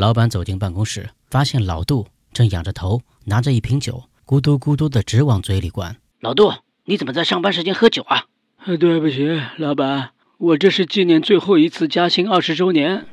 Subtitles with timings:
[0.00, 5.94] 老板走进办公室，发现老杜正仰着头，拿着一瓶酒，咕嘟咕嘟的直往嘴里灌。
[6.20, 6.54] 老杜，
[6.86, 8.24] 你怎么在上班时间喝酒啊？
[8.64, 9.28] 对不起，
[9.58, 13.04] 老板，我这是纪念最后一次加薪二十周年。